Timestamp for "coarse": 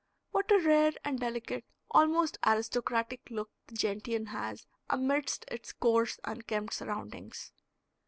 5.73-6.19